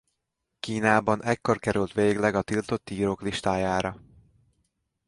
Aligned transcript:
Kínában 0.59 1.23
ekkor 1.23 1.59
került 1.59 1.93
végleg 1.93 2.35
a 2.35 2.41
tiltott 2.41 2.89
írók 2.89 3.21
listájára. 3.21 4.01